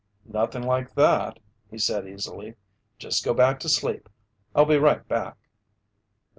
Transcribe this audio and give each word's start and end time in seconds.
"Nothing 0.25 0.63
like 0.63 0.95
that," 0.95 1.37
he 1.69 1.77
said 1.77 2.07
easily. 2.09 2.55
"Just 2.97 3.23
go 3.23 3.35
back 3.35 3.59
to 3.59 3.69
sleep. 3.69 4.09
I'll 4.55 4.65
be 4.65 4.77
right 4.79 5.07
back." 5.07 5.37